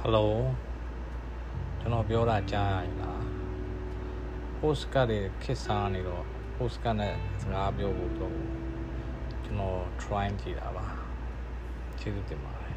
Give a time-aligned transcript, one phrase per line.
[0.00, 0.32] ဟယ်လို
[1.80, 3.20] ကျွန်တော်ပြောတာကြားရလား
[4.58, 6.24] post ကတွေခစ်စားနေတော့
[6.56, 8.34] post ကနဲ့စကားပြောဖို့တော့
[9.44, 10.86] ကျွန်တော် try ကြည့်တာပါ
[11.98, 12.76] ကျေးဇူးတင်ပါတယ်